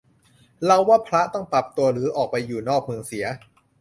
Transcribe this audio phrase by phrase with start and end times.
[0.65, 3.25] เราว่าพระต้องปรับตัว หรือไปอยู่นอกเมืองเสีย